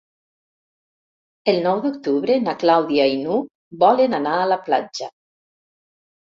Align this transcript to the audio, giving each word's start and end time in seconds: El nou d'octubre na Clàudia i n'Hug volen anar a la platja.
El 1.53 1.59
nou 1.65 1.81
d'octubre 1.83 2.37
na 2.45 2.55
Clàudia 2.63 3.05
i 3.17 3.19
n'Hug 3.27 3.83
volen 3.85 4.19
anar 4.21 4.33
a 4.39 4.49
la 4.55 4.59
platja. 4.71 5.13